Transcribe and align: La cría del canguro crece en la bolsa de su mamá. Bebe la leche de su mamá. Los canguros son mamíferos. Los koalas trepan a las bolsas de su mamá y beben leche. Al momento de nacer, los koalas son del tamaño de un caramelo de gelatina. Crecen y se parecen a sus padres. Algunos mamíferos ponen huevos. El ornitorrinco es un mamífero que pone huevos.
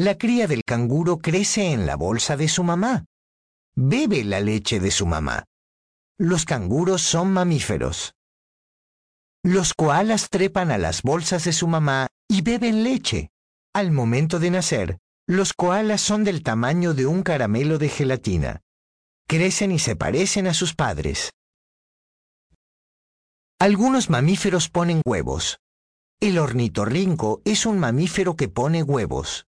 La 0.00 0.16
cría 0.16 0.46
del 0.46 0.64
canguro 0.64 1.18
crece 1.18 1.72
en 1.72 1.84
la 1.84 1.94
bolsa 1.94 2.38
de 2.38 2.48
su 2.48 2.64
mamá. 2.64 3.04
Bebe 3.76 4.24
la 4.24 4.40
leche 4.40 4.80
de 4.80 4.90
su 4.90 5.04
mamá. 5.04 5.44
Los 6.18 6.46
canguros 6.46 7.02
son 7.02 7.30
mamíferos. 7.30 8.14
Los 9.44 9.74
koalas 9.74 10.30
trepan 10.30 10.70
a 10.70 10.78
las 10.78 11.02
bolsas 11.02 11.44
de 11.44 11.52
su 11.52 11.68
mamá 11.68 12.06
y 12.28 12.40
beben 12.40 12.82
leche. 12.82 13.28
Al 13.74 13.92
momento 13.92 14.38
de 14.38 14.50
nacer, 14.50 14.96
los 15.28 15.52
koalas 15.52 16.00
son 16.00 16.24
del 16.24 16.42
tamaño 16.42 16.94
de 16.94 17.04
un 17.04 17.22
caramelo 17.22 17.76
de 17.76 17.90
gelatina. 17.90 18.62
Crecen 19.28 19.70
y 19.70 19.78
se 19.78 19.96
parecen 19.96 20.46
a 20.46 20.54
sus 20.54 20.74
padres. 20.74 21.30
Algunos 23.58 24.08
mamíferos 24.08 24.70
ponen 24.70 25.02
huevos. 25.04 25.58
El 26.20 26.38
ornitorrinco 26.38 27.42
es 27.44 27.66
un 27.66 27.78
mamífero 27.78 28.34
que 28.34 28.48
pone 28.48 28.82
huevos. 28.82 29.44